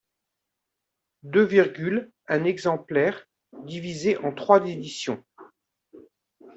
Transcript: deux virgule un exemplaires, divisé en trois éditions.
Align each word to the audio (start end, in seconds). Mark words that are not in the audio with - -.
deux 1.21 1.43
virgule 1.45 2.11
un 2.27 2.43
exemplaires, 2.45 3.27
divisé 3.59 4.17
en 4.17 4.33
trois 4.33 4.67
éditions. 4.67 5.23